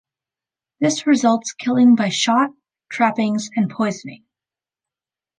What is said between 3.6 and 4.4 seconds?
poisoning.